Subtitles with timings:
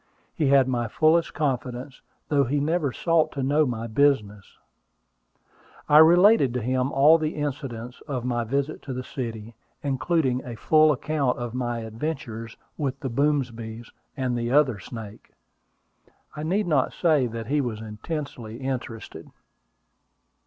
[0.33, 4.57] He had my fullest confidence, though he never sought to know my business.
[5.87, 9.53] I related to him all the incidents of my visit to the city,
[9.83, 15.33] including a full account of my adventures with the Boomsbys and the other snake.
[16.35, 19.29] I need not say that he was intensely interested.